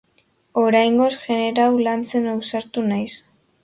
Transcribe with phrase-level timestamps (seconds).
[0.61, 3.11] Oraingoz, genero hau lantzen ausartu naiz.